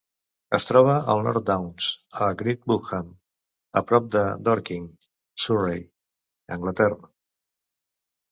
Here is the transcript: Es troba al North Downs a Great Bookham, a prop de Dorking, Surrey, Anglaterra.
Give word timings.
Es 0.57 0.63
troba 0.67 0.93
al 1.13 1.19
North 1.25 1.43
Downs 1.49 1.89
a 2.27 2.29
Great 2.39 2.63
Bookham, 2.71 3.11
a 3.81 3.83
prop 3.91 4.07
de 4.15 4.23
Dorking, 4.47 4.87
Surrey, 5.45 5.83
Anglaterra. 6.59 7.13